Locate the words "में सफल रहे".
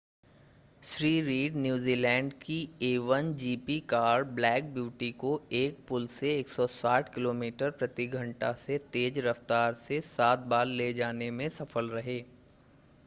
11.31-12.19